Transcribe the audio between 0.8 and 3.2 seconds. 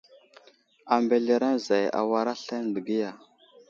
A mbelereŋ zay awar aslane dəgiya.